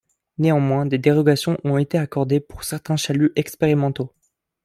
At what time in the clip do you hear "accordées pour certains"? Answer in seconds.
1.99-2.95